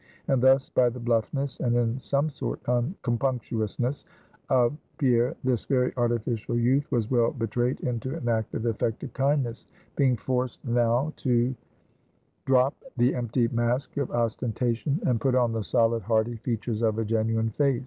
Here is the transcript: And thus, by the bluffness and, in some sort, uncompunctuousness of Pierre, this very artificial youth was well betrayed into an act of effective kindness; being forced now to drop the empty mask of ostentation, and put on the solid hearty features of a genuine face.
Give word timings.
And 0.27 0.41
thus, 0.41 0.67
by 0.67 0.89
the 0.89 0.99
bluffness 0.99 1.59
and, 1.59 1.75
in 1.75 1.99
some 1.99 2.27
sort, 2.31 2.63
uncompunctuousness 2.63 4.03
of 4.49 4.75
Pierre, 4.97 5.35
this 5.43 5.65
very 5.65 5.93
artificial 5.95 6.57
youth 6.57 6.91
was 6.91 7.11
well 7.11 7.29
betrayed 7.29 7.79
into 7.81 8.15
an 8.17 8.27
act 8.27 8.55
of 8.55 8.65
effective 8.65 9.13
kindness; 9.13 9.67
being 9.95 10.17
forced 10.17 10.65
now 10.65 11.13
to 11.17 11.53
drop 12.45 12.73
the 12.97 13.13
empty 13.13 13.47
mask 13.49 13.95
of 13.97 14.09
ostentation, 14.09 14.99
and 15.05 15.21
put 15.21 15.35
on 15.35 15.51
the 15.51 15.61
solid 15.63 16.01
hearty 16.01 16.37
features 16.37 16.81
of 16.81 16.97
a 16.97 17.05
genuine 17.05 17.51
face. 17.51 17.79